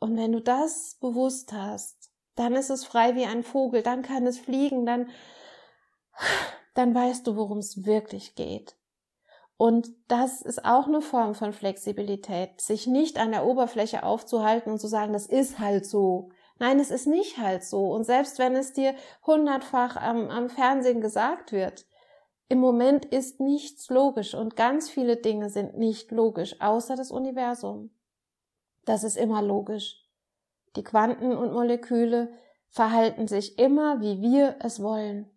Und 0.05 0.17
wenn 0.17 0.33
du 0.33 0.39
das 0.39 0.97
bewusst 1.01 1.51
hast, 1.51 2.11
dann 2.35 2.53
ist 2.53 2.69
es 2.69 2.85
frei 2.85 3.15
wie 3.15 3.25
ein 3.25 3.41
Vogel, 3.41 3.81
dann 3.81 4.03
kann 4.03 4.27
es 4.27 4.37
fliegen, 4.37 4.85
dann, 4.85 5.09
dann 6.75 6.93
weißt 6.93 7.25
du, 7.25 7.35
worum 7.35 7.57
es 7.57 7.87
wirklich 7.87 8.35
geht. 8.35 8.75
Und 9.57 9.89
das 10.07 10.43
ist 10.43 10.63
auch 10.63 10.85
eine 10.85 11.01
Form 11.01 11.33
von 11.33 11.53
Flexibilität, 11.53 12.61
sich 12.61 12.85
nicht 12.85 13.17
an 13.17 13.31
der 13.31 13.47
Oberfläche 13.47 14.03
aufzuhalten 14.03 14.73
und 14.73 14.77
zu 14.77 14.85
sagen, 14.85 15.11
das 15.11 15.25
ist 15.25 15.57
halt 15.57 15.87
so. 15.87 16.29
Nein, 16.59 16.79
es 16.79 16.91
ist 16.91 17.07
nicht 17.07 17.39
halt 17.39 17.63
so. 17.63 17.91
Und 17.91 18.03
selbst 18.03 18.37
wenn 18.37 18.55
es 18.55 18.73
dir 18.73 18.93
hundertfach 19.25 19.95
am, 19.95 20.29
am 20.29 20.51
Fernsehen 20.51 21.01
gesagt 21.01 21.51
wird, 21.51 21.87
im 22.47 22.59
Moment 22.59 23.05
ist 23.05 23.39
nichts 23.39 23.89
logisch 23.89 24.35
und 24.35 24.55
ganz 24.55 24.87
viele 24.87 25.17
Dinge 25.17 25.49
sind 25.49 25.79
nicht 25.79 26.11
logisch, 26.11 26.61
außer 26.61 26.95
das 26.95 27.09
Universum. 27.09 27.89
Das 28.85 29.03
ist 29.03 29.17
immer 29.17 29.41
logisch. 29.41 30.01
Die 30.75 30.83
Quanten 30.83 31.35
und 31.35 31.53
Moleküle 31.53 32.31
verhalten 32.69 33.27
sich 33.27 33.57
immer, 33.57 34.01
wie 34.01 34.21
wir 34.21 34.57
es 34.59 34.81
wollen. 34.81 35.29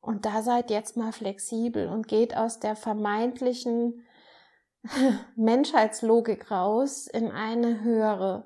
Und 0.00 0.26
da 0.26 0.42
seid 0.42 0.70
jetzt 0.70 0.98
mal 0.98 1.12
flexibel 1.12 1.88
und 1.88 2.08
geht 2.08 2.36
aus 2.36 2.60
der 2.60 2.76
vermeintlichen 2.76 4.06
Menschheitslogik 5.34 6.50
raus 6.50 7.06
in 7.06 7.30
eine 7.30 7.82
höhere, 7.82 8.44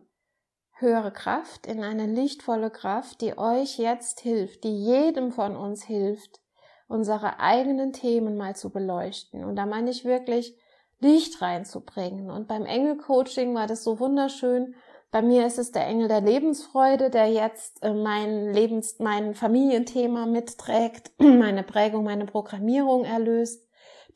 höhere 0.75 1.13
Kraft, 1.13 1.67
in 1.67 1.83
eine 1.83 2.07
lichtvolle 2.07 2.71
Kraft, 2.71 3.21
die 3.21 3.37
euch 3.37 3.77
jetzt 3.77 4.21
hilft, 4.21 4.63
die 4.63 4.85
jedem 4.85 5.33
von 5.33 5.57
uns 5.57 5.83
hilft, 5.83 6.41
unsere 6.87 7.41
eigenen 7.41 7.93
Themen 7.93 8.37
mal 8.37 8.55
zu 8.55 8.71
beleuchten. 8.71 9.45
Und 9.45 9.57
da 9.57 9.67
meine 9.67 9.91
ich 9.91 10.05
wirklich 10.05 10.57
Licht 11.01 11.41
reinzubringen. 11.41 12.31
Und 12.31 12.49
beim 12.49 12.67
Engelcoaching 12.67 13.55
war 13.55 13.67
das 13.67 13.85
so 13.85 14.01
wunderschön. 14.01 14.75
Bei 15.11 15.23
mir 15.23 15.47
ist 15.47 15.59
es 15.59 15.73
der 15.73 15.87
Engel 15.87 16.09
der 16.09 16.21
Lebensfreude, 16.21 17.09
der 17.09 17.29
jetzt 17.29 17.83
äh, 17.83 17.95
mein 17.95 18.53
Lebens, 18.53 18.99
mein 18.99 19.35
Familienthema 19.35 20.27
mitträgt, 20.27 21.13
meine 21.19 21.63
Prägung, 21.63 22.05
meine 22.05 22.27
Programmierung 22.27 23.05
erlöst 23.05 23.67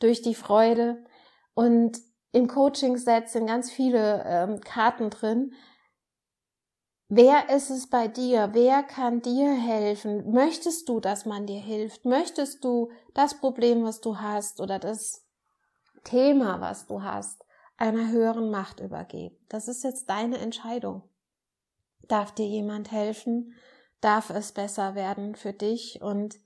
durch 0.01 0.21
die 0.21 0.35
Freude. 0.35 1.05
Und 1.55 1.99
im 2.33 2.49
Coaching-Set 2.49 3.29
sind 3.29 3.47
ganz 3.47 3.71
viele 3.71 4.25
ähm, 4.27 4.61
Karten 4.61 5.11
drin. 5.11 5.53
Wer 7.09 7.51
ist 7.55 7.71
es 7.71 7.89
bei 7.91 8.09
dir? 8.09 8.51
Wer 8.53 8.83
kann 8.83 9.21
dir 9.21 9.53
helfen? 9.53 10.33
Möchtest 10.33 10.89
du, 10.89 10.99
dass 10.99 11.27
man 11.27 11.47
dir 11.47 11.61
hilft? 11.61 12.07
Möchtest 12.07 12.65
du 12.65 12.91
das 13.13 13.39
Problem, 13.39 13.85
was 13.85 14.01
du 14.01 14.19
hast 14.19 14.61
oder 14.61 14.79
das 14.79 15.27
Thema, 16.05 16.61
was 16.61 16.87
du 16.87 17.03
hast, 17.03 17.45
einer 17.77 18.09
höheren 18.11 18.51
Macht 18.51 18.81
übergeben. 18.81 19.37
Das 19.49 19.69
ist 19.69 19.83
jetzt 19.83 20.09
deine 20.09 20.39
Entscheidung. 20.39 21.03
Darf 22.09 22.33
dir 22.33 22.47
jemand 22.47 22.91
helfen? 22.93 23.55
Darf 24.01 24.31
es 24.31 24.53
besser 24.53 24.95
werden 24.95 25.35
für 25.35 25.53
dich? 25.53 26.03
Und 26.03 26.37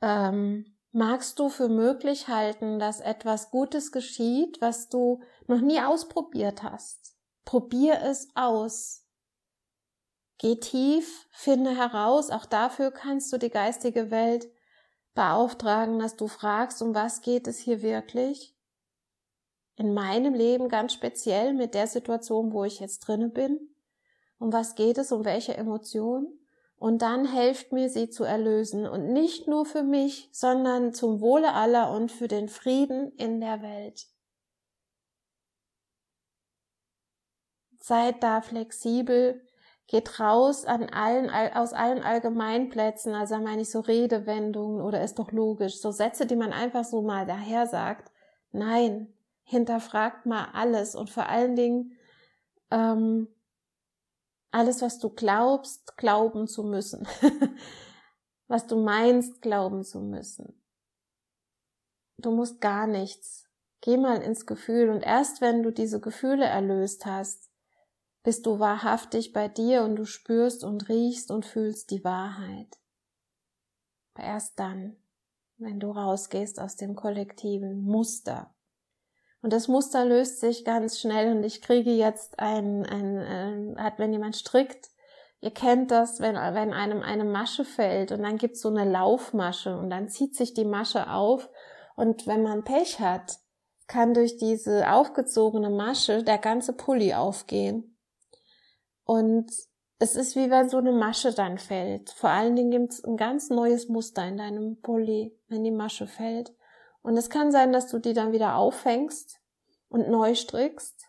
ähm, 0.00 0.76
magst 0.92 1.38
du 1.38 1.48
für 1.48 1.68
möglich 1.68 2.28
halten, 2.28 2.78
dass 2.78 3.00
etwas 3.00 3.50
Gutes 3.50 3.92
geschieht, 3.92 4.60
was 4.60 4.88
du 4.88 5.22
noch 5.46 5.60
nie 5.60 5.80
ausprobiert 5.80 6.62
hast? 6.62 7.16
Probier 7.44 8.00
es 8.02 8.28
aus. 8.34 9.06
Geh 10.38 10.56
tief, 10.56 11.28
finde 11.30 11.76
heraus, 11.76 12.30
auch 12.30 12.46
dafür 12.46 12.90
kannst 12.90 13.32
du 13.32 13.38
die 13.38 13.50
geistige 13.50 14.10
Welt 14.10 14.48
beauftragen, 15.14 15.98
dass 15.98 16.16
du 16.16 16.26
fragst, 16.26 16.82
um 16.82 16.94
was 16.94 17.20
geht 17.20 17.46
es 17.46 17.58
hier 17.58 17.82
wirklich? 17.82 18.51
In 19.76 19.94
meinem 19.94 20.34
Leben 20.34 20.68
ganz 20.68 20.92
speziell 20.92 21.54
mit 21.54 21.74
der 21.74 21.86
Situation, 21.86 22.52
wo 22.52 22.64
ich 22.64 22.80
jetzt 22.80 23.00
drinne 23.00 23.28
bin. 23.28 23.74
Um 24.38 24.52
was 24.52 24.74
geht 24.74 24.98
es, 24.98 25.12
um 25.12 25.24
welche 25.24 25.56
Emotionen? 25.56 26.38
Und 26.76 27.00
dann 27.00 27.24
helft 27.24 27.70
mir, 27.70 27.88
sie 27.88 28.10
zu 28.10 28.24
erlösen. 28.24 28.88
Und 28.88 29.12
nicht 29.12 29.46
nur 29.46 29.64
für 29.64 29.84
mich, 29.84 30.28
sondern 30.32 30.92
zum 30.92 31.20
Wohle 31.20 31.54
aller 31.54 31.92
und 31.92 32.10
für 32.10 32.26
den 32.26 32.48
Frieden 32.48 33.12
in 33.12 33.40
der 33.40 33.62
Welt. 33.62 34.08
Seid 37.78 38.22
da 38.22 38.40
flexibel, 38.40 39.46
geht 39.86 40.18
raus 40.18 40.64
an 40.64 40.88
allen, 40.88 41.30
aus 41.30 41.72
allen 41.72 42.02
Allgemeinplätzen, 42.02 43.14
also 43.14 43.36
meine 43.38 43.62
ich 43.62 43.70
so 43.70 43.80
Redewendungen 43.80 44.80
oder 44.80 45.02
ist 45.02 45.18
doch 45.18 45.32
logisch, 45.32 45.80
so 45.80 45.90
Sätze, 45.90 46.26
die 46.26 46.36
man 46.36 46.52
einfach 46.52 46.84
so 46.84 47.02
mal 47.02 47.26
daher 47.26 47.66
sagt. 47.66 48.10
Nein, 48.52 49.12
hinterfragt 49.44 50.26
mal 50.26 50.50
alles 50.52 50.94
und 50.94 51.10
vor 51.10 51.28
allen 51.28 51.56
Dingen 51.56 51.96
ähm, 52.70 53.28
alles, 54.50 54.82
was 54.82 54.98
du 54.98 55.10
glaubst, 55.10 55.96
glauben 55.96 56.46
zu 56.46 56.62
müssen. 56.62 57.06
was 58.48 58.66
du 58.66 58.76
meinst, 58.76 59.40
glauben 59.40 59.82
zu 59.82 60.00
müssen. 60.00 60.62
Du 62.18 62.30
musst 62.30 62.60
gar 62.60 62.86
nichts. 62.86 63.48
Geh 63.80 63.96
mal 63.96 64.22
ins 64.22 64.46
Gefühl 64.46 64.90
und 64.90 65.00
erst 65.00 65.40
wenn 65.40 65.62
du 65.62 65.72
diese 65.72 66.00
Gefühle 66.00 66.44
erlöst 66.44 67.04
hast, 67.04 67.50
bist 68.22 68.46
du 68.46 68.60
wahrhaftig 68.60 69.32
bei 69.32 69.48
dir 69.48 69.82
und 69.82 69.96
du 69.96 70.04
spürst 70.04 70.62
und 70.62 70.88
riechst 70.88 71.30
und 71.30 71.44
fühlst 71.44 71.90
die 71.90 72.04
Wahrheit. 72.04 72.78
Erst 74.16 74.58
dann, 74.60 74.96
wenn 75.56 75.80
du 75.80 75.90
rausgehst 75.90 76.60
aus 76.60 76.76
dem 76.76 76.94
kollektiven 76.94 77.82
Muster, 77.82 78.51
und 79.42 79.52
das 79.52 79.68
Muster 79.68 80.04
löst 80.04 80.40
sich 80.40 80.64
ganz 80.64 81.00
schnell 81.00 81.36
und 81.36 81.44
ich 81.44 81.60
kriege 81.60 81.90
jetzt 81.90 82.38
ein, 82.38 82.86
ein, 82.86 83.18
ein 83.18 83.76
hat, 83.82 83.98
wenn 83.98 84.12
jemand 84.12 84.36
strickt, 84.36 84.88
ihr 85.40 85.50
kennt 85.50 85.90
das, 85.90 86.20
wenn, 86.20 86.36
wenn 86.36 86.72
einem 86.72 87.02
eine 87.02 87.24
Masche 87.24 87.64
fällt 87.64 88.12
und 88.12 88.22
dann 88.22 88.38
gibt's 88.38 88.60
so 88.60 88.68
eine 88.68 88.88
Laufmasche 88.88 89.76
und 89.76 89.90
dann 89.90 90.08
zieht 90.08 90.36
sich 90.36 90.54
die 90.54 90.64
Masche 90.64 91.10
auf 91.10 91.50
und 91.96 92.26
wenn 92.26 92.42
man 92.42 92.64
Pech 92.64 93.00
hat, 93.00 93.38
kann 93.88 94.14
durch 94.14 94.38
diese 94.38 94.90
aufgezogene 94.90 95.70
Masche 95.70 96.22
der 96.22 96.38
ganze 96.38 96.72
Pulli 96.72 97.12
aufgehen. 97.12 97.98
Und 99.04 99.50
es 99.98 100.16
ist 100.16 100.34
wie 100.34 100.50
wenn 100.50 100.68
so 100.68 100.78
eine 100.78 100.92
Masche 100.92 101.32
dann 101.32 101.58
fällt. 101.58 102.10
Vor 102.10 102.30
allen 102.30 102.56
Dingen 102.56 102.70
gibt's 102.70 103.04
ein 103.04 103.16
ganz 103.16 103.50
neues 103.50 103.88
Muster 103.88 104.26
in 104.26 104.38
deinem 104.38 104.80
Pulli, 104.80 105.38
wenn 105.48 105.64
die 105.64 105.70
Masche 105.70 106.06
fällt. 106.06 106.52
Und 107.02 107.16
es 107.16 107.30
kann 107.30 107.50
sein, 107.50 107.72
dass 107.72 107.88
du 107.88 107.98
die 107.98 108.14
dann 108.14 108.32
wieder 108.32 108.56
auffängst 108.56 109.40
und 109.88 110.08
neu 110.08 110.34
strickst, 110.34 111.08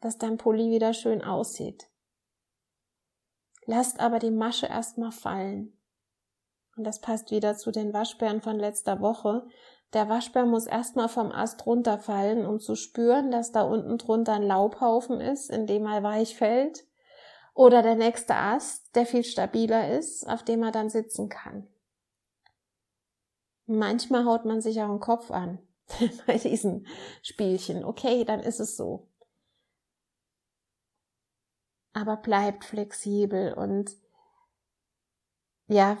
dass 0.00 0.18
dein 0.18 0.36
Pulli 0.36 0.70
wieder 0.70 0.92
schön 0.92 1.22
aussieht. 1.22 1.88
Lasst 3.64 4.00
aber 4.00 4.18
die 4.18 4.30
Masche 4.30 4.66
erstmal 4.66 5.12
fallen. 5.12 5.78
Und 6.76 6.84
das 6.84 7.00
passt 7.00 7.30
wieder 7.30 7.56
zu 7.56 7.70
den 7.70 7.92
Waschbären 7.92 8.40
von 8.40 8.58
letzter 8.58 9.00
Woche. 9.00 9.46
Der 9.92 10.08
Waschbär 10.08 10.46
muss 10.46 10.66
erstmal 10.66 11.08
vom 11.08 11.30
Ast 11.30 11.66
runterfallen, 11.66 12.46
um 12.46 12.58
zu 12.58 12.76
spüren, 12.76 13.30
dass 13.30 13.52
da 13.52 13.62
unten 13.62 13.98
drunter 13.98 14.32
ein 14.32 14.42
Laubhaufen 14.42 15.20
ist, 15.20 15.50
in 15.50 15.66
dem 15.66 15.86
er 15.86 16.02
weich 16.02 16.36
fällt. 16.36 16.86
Oder 17.54 17.82
der 17.82 17.96
nächste 17.96 18.34
Ast, 18.34 18.94
der 18.96 19.04
viel 19.04 19.24
stabiler 19.24 19.96
ist, 19.96 20.26
auf 20.26 20.42
dem 20.42 20.62
er 20.62 20.72
dann 20.72 20.88
sitzen 20.88 21.28
kann. 21.28 21.68
Manchmal 23.66 24.24
haut 24.24 24.44
man 24.44 24.60
sich 24.60 24.80
auch 24.82 24.88
den 24.88 25.00
Kopf 25.00 25.30
an 25.30 25.58
bei 26.26 26.38
diesen 26.38 26.86
Spielchen. 27.22 27.84
Okay, 27.84 28.24
dann 28.24 28.40
ist 28.40 28.60
es 28.60 28.76
so. 28.76 29.08
Aber 31.92 32.16
bleibt 32.16 32.64
flexibel 32.64 33.52
und 33.52 33.90
ja, 35.68 35.98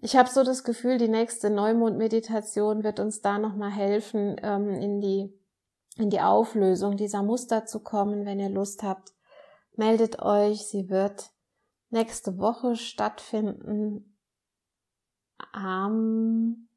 ich 0.00 0.16
habe 0.16 0.28
so 0.28 0.42
das 0.42 0.64
Gefühl, 0.64 0.98
die 0.98 1.08
nächste 1.08 1.50
Neumond-Meditation 1.50 2.82
wird 2.82 2.98
uns 2.98 3.20
da 3.20 3.38
nochmal 3.38 3.70
helfen, 3.70 4.36
ähm, 4.42 4.70
in 4.70 5.00
die 5.00 5.32
in 5.96 6.10
die 6.10 6.20
Auflösung 6.20 6.96
dieser 6.96 7.22
Muster 7.22 7.66
zu 7.66 7.80
kommen. 7.80 8.26
Wenn 8.26 8.40
ihr 8.40 8.48
Lust 8.48 8.82
habt, 8.82 9.12
meldet 9.76 10.20
euch. 10.20 10.66
Sie 10.66 10.90
wird 10.90 11.30
nächste 11.90 12.38
Woche 12.38 12.76
stattfinden 12.76 14.18
am 15.52 16.68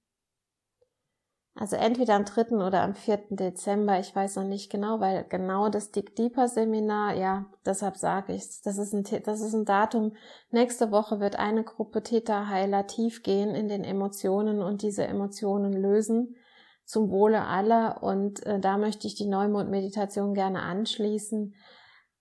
also 1.60 1.76
entweder 1.76 2.14
am 2.16 2.26
3. 2.26 2.56
oder 2.58 2.84
am 2.84 2.94
4. 2.94 3.20
Dezember, 3.30 4.00
ich 4.00 4.16
weiß 4.16 4.36
noch 4.36 4.44
nicht 4.44 4.70
genau, 4.70 5.00
weil 5.00 5.26
genau 5.28 5.70
das 5.70 5.92
Dick 5.92 6.16
Deeper 6.16 6.48
Seminar, 6.48 7.16
ja, 7.16 7.46
deshalb 7.66 7.98
sage 7.98 8.34
ich 8.34 8.62
das 8.64 8.78
ist 8.78 8.94
ein, 8.94 9.04
das 9.24 9.42
ist 9.42 9.54
ein 9.54 9.66
Datum. 9.66 10.14
Nächste 10.52 10.92
Woche 10.92 11.20
wird 11.20 11.38
eine 11.38 11.64
Gruppe 11.64 12.04
Theta 12.04 12.48
Heiler 12.48 12.86
tief 12.86 13.24
gehen 13.24 13.56
in 13.56 13.70
den 13.70 13.84
Emotionen 13.84 14.62
und 14.62 14.82
diese 14.84 15.06
Emotionen 15.06 15.74
lösen 15.74 16.36
zum 16.86 17.10
Wohle 17.10 17.44
aller 17.46 18.02
und 18.02 18.46
äh, 18.46 18.60
da 18.60 18.78
möchte 18.78 19.08
ich 19.08 19.16
die 19.16 19.28
Neumond 19.28 19.70
Meditation 19.70 20.34
gerne 20.34 20.62
anschließen. 20.62 21.54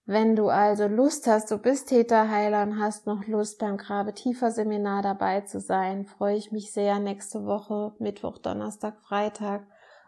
Wenn 0.09 0.37
du 0.37 0.49
also 0.51 0.87
Lust 0.87 1.27
hast, 1.27 1.51
du 1.51 1.59
bist 1.59 1.89
Täterheiler 1.89 2.63
und 2.63 2.79
hast 2.79 3.09
noch 3.09 3.27
Lust 3.27 3.59
beim 3.59 3.77
Grabe 3.77 4.15
Tiefer 4.15 4.53
Seminar 4.53 5.03
dabei 5.03 5.41
zu 5.41 5.59
sein, 5.59 6.05
freue 6.07 6.37
ich 6.37 6.53
mich 6.53 6.71
sehr 6.71 7.01
nächste 7.01 7.45
Woche, 7.45 7.93
Mittwoch, 7.99 8.39
Donnerstag, 8.39 9.01
Freitag 9.01 9.67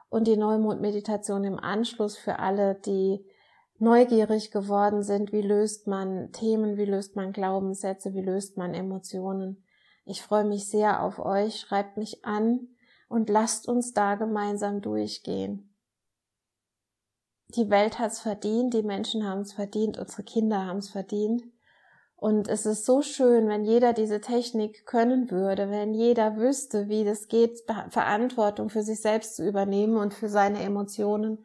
und 0.08 0.28
die 0.28 0.36
Neumond-Meditation 0.36 1.42
im 1.42 1.58
Anschluss 1.58 2.16
für 2.16 2.38
alle, 2.38 2.76
die 2.76 3.26
neugierig 3.80 4.52
geworden 4.52 5.02
sind, 5.02 5.32
wie 5.32 5.42
löst 5.42 5.88
man 5.88 6.30
Themen, 6.30 6.76
wie 6.76 6.84
löst 6.84 7.16
man 7.16 7.32
Glaubenssätze, 7.32 8.14
wie 8.14 8.22
löst 8.22 8.56
man 8.56 8.74
Emotionen. 8.74 9.64
Ich 10.04 10.22
freue 10.22 10.44
mich 10.44 10.68
sehr 10.68 11.02
auf 11.02 11.18
euch, 11.18 11.58
schreibt 11.58 11.96
mich 11.96 12.24
an 12.24 12.68
und 13.08 13.28
lasst 13.28 13.66
uns 13.66 13.94
da 13.94 14.14
gemeinsam 14.14 14.80
durchgehen 14.80 15.67
die 17.54 17.70
Welt 17.70 17.98
hat's 17.98 18.20
verdient, 18.20 18.74
die 18.74 18.82
Menschen 18.82 19.26
haben 19.26 19.40
es 19.40 19.52
verdient, 19.52 19.98
unsere 19.98 20.22
Kinder 20.22 20.66
haben 20.66 20.78
es 20.78 20.90
verdient. 20.90 21.44
Und 22.14 22.48
es 22.48 22.66
ist 22.66 22.84
so 22.84 23.00
schön, 23.00 23.48
wenn 23.48 23.64
jeder 23.64 23.92
diese 23.92 24.20
Technik 24.20 24.84
können 24.86 25.30
würde, 25.30 25.70
wenn 25.70 25.94
jeder 25.94 26.36
wüsste, 26.36 26.88
wie 26.88 27.04
das 27.04 27.28
geht, 27.28 27.60
Verantwortung 27.90 28.70
für 28.70 28.82
sich 28.82 29.00
selbst 29.00 29.36
zu 29.36 29.46
übernehmen 29.46 29.96
und 29.96 30.14
für 30.14 30.28
seine 30.28 30.60
Emotionen, 30.60 31.44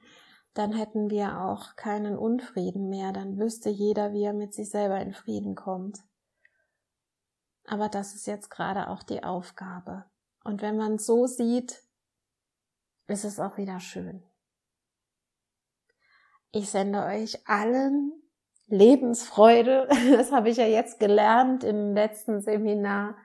dann 0.56 0.74
hätten 0.74 1.12
wir 1.12 1.42
auch 1.42 1.76
keinen 1.76 2.18
Unfrieden 2.18 2.89
mehr, 2.89 3.12
dann 3.12 3.38
wüsste 3.38 3.70
jeder, 3.70 4.13
wie 4.13 4.24
er 4.24 4.34
mit 4.34 4.54
sich 4.54 4.70
selber 4.70 5.00
in 5.00 5.13
Frieden 5.13 5.56
kommt. 5.56 6.00
Aber 7.66 7.88
das 7.88 8.16
ist 8.16 8.26
jetzt 8.26 8.50
gerade 8.50 8.89
auch 8.89 9.04
die 9.04 9.24
Aufgabe. 9.24 10.06
Und 10.44 10.62
wenn 10.62 10.76
man 10.76 10.96
es 10.96 11.06
so 11.06 11.28
sieht, 11.28 11.84
ist 13.08 13.26
es 13.26 13.39
auch 13.39 13.58
wieder 13.58 13.80
schön. 13.80 14.24
Ich 16.56 16.70
sende 16.70 17.04
euch 17.04 17.39
allen 17.48 18.13
Lebensfreude. 18.68 19.89
Das 20.12 20.32
habe 20.32 20.50
ich 20.50 20.58
ja 20.58 20.68
jetzt 20.68 21.00
gelernt 21.00 21.63
im 21.63 21.96
letzten 21.96 22.42
Seminar. 22.42 23.16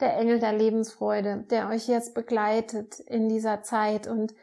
Der 0.00 0.18
Engel 0.18 0.38
der 0.38 0.52
Lebensfreude, 0.52 1.46
der 1.50 1.70
euch 1.70 1.88
jetzt 1.88 2.14
begleitet 2.14 3.00
in 3.00 3.30
dieser 3.30 3.62
Zeit 3.62 4.06
und 4.06 4.34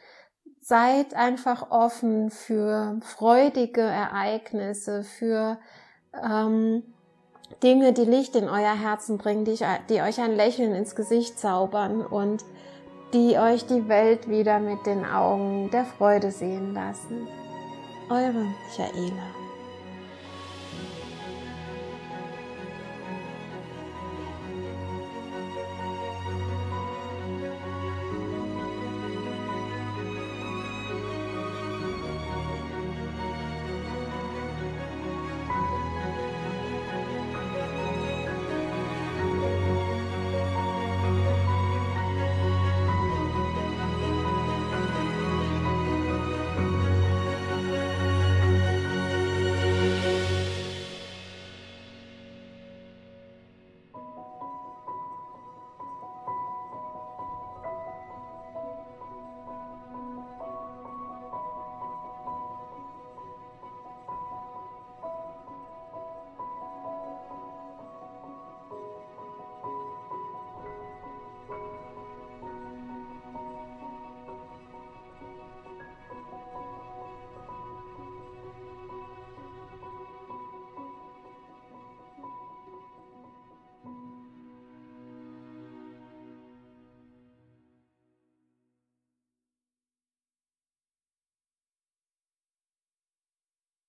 seid 0.60 1.14
einfach 1.14 1.70
offen 1.70 2.32
für 2.32 3.00
freudige 3.02 3.82
Ereignisse, 3.82 5.04
für 5.04 5.60
ähm, 6.24 6.82
Dinge, 7.62 7.94
die 7.94 8.06
Licht 8.06 8.36
in 8.36 8.50
euer 8.50 8.74
Herzen 8.74 9.20
bringen, 9.20 9.46
die, 9.46 9.60
die 9.90 10.02
euch 10.02 10.20
ein 10.20 10.36
Lächeln 10.36 10.74
ins 10.74 10.96
Gesicht 10.96 11.38
zaubern 11.38 12.04
und 12.04 12.44
die 13.14 13.38
euch 13.38 13.68
die 13.68 13.88
Welt 13.88 14.30
wieder 14.30 14.60
mit 14.60 14.88
den 14.88 15.06
Augen 15.06 15.70
der 15.70 15.86
Freude 15.86 16.32
sehen 16.32 16.74
lassen. 16.74 17.28
euren 18.12 18.54
Michaela. 18.68 19.28